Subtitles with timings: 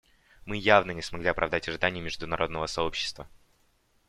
[0.45, 3.29] Мы явно не смогли оправдать ожиданий международного сообщества.